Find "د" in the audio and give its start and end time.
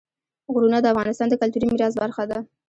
0.81-0.85, 1.29-1.33